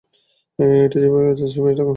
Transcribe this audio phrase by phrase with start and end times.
[0.59, 1.89] এঁটা যেভাবে আছে সেভাবেই থাকুক!